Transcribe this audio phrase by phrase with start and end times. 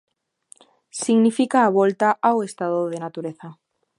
[1.03, 3.47] Significa a volta ao "estado de natureza".